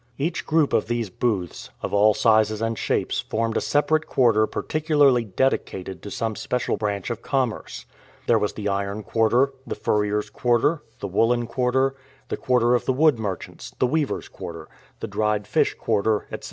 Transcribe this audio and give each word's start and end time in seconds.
Each 0.17 0.47
group 0.47 0.73
of 0.73 0.87
these 0.87 1.11
booths, 1.11 1.69
of 1.83 1.93
all 1.93 2.15
sizes 2.15 2.59
and 2.59 2.75
shapes, 2.75 3.19
formed 3.19 3.55
a 3.55 3.61
separate 3.61 4.07
quarter 4.07 4.47
particularly 4.47 5.23
dedicated 5.25 6.01
to 6.01 6.09
some 6.09 6.35
special 6.35 6.75
branch 6.75 7.11
of 7.11 7.21
commerce. 7.21 7.85
There 8.25 8.39
was 8.39 8.53
the 8.53 8.67
iron 8.67 9.03
quarter, 9.03 9.53
the 9.67 9.75
furriers' 9.75 10.31
quarter, 10.33 10.81
the 11.01 11.07
woolen 11.07 11.45
quarter, 11.45 11.93
the 12.29 12.37
quarter 12.37 12.73
of 12.73 12.85
the 12.85 12.93
wood 12.93 13.19
merchants, 13.19 13.75
the 13.77 13.85
weavers' 13.85 14.27
quarter, 14.27 14.67
the 15.01 15.07
dried 15.07 15.45
fish 15.45 15.75
quarter, 15.75 16.21
etc. 16.31 16.39